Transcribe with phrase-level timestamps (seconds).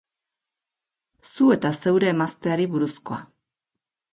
[1.33, 3.21] Zu eta zeure emazteari buruzkoa.